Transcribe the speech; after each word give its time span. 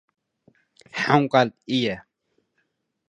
ሓንኳል 1.01 1.47
እየ። 1.71 1.83